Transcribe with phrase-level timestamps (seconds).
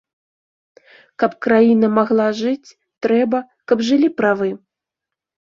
[1.23, 2.73] Каб краіна магла жыць,
[3.07, 4.49] трэба, каб жылі правы.